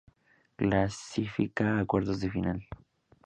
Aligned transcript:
Clasifica 0.55 1.77
a 1.77 1.85
cuartos 1.85 2.19
de 2.21 2.31
final. 2.31 2.67